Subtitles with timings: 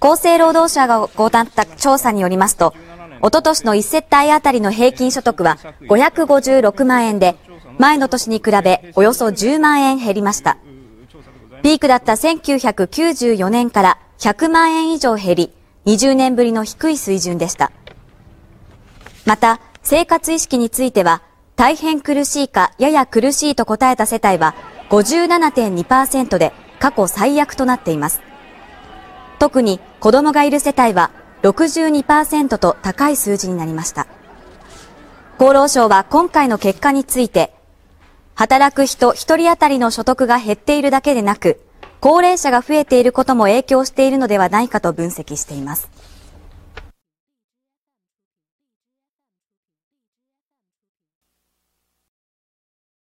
[0.00, 2.74] 厚生労働省が行った調査によりますと、
[3.20, 7.36] おととしの1世帯あたりの平均所得は556万円で、
[7.78, 10.56] 前の年に比べおよそ10万円減りました。
[11.62, 15.52] ピークだった1994年から100万円以上減り、
[15.84, 17.70] 20年ぶりの低い水準でした。
[19.26, 21.20] また、生活意識については、
[21.56, 24.54] 大変苦しいかやや苦しいと答えた世帯は
[24.88, 28.29] 57.2%で過去最悪となっています。
[29.40, 31.10] 特に子供がいる世帯は
[31.42, 34.06] 62%と高い数字になりました。
[35.38, 37.54] 厚労省は今回の結果について、
[38.34, 41.58] 働く人1人当たりの所得が減っているだけでなく、
[42.00, 45.88] 高齢者が増えていることも影響しているのではないかと分析しています。